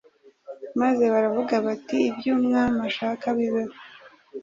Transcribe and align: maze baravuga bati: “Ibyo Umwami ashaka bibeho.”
maze 0.81 1.03
baravuga 1.13 1.53
bati: 1.65 1.97
“Ibyo 2.09 2.29
Umwami 2.37 2.79
ashaka 2.89 3.25
bibeho.” 3.37 3.75